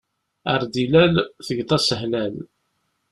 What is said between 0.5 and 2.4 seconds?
Ar d-ilal, tgeḍ-as hlal.